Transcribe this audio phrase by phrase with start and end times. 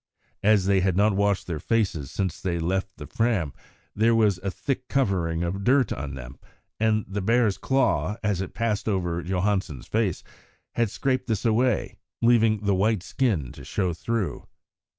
[0.41, 3.53] As they had not washed their faces since they left the Fram,
[3.95, 6.39] there was a thick covering of dirt on them,
[6.79, 10.23] and the bear's claw, as it passed over Johansen's face,
[10.73, 14.47] had scraped this away, leaving the white skin to show through.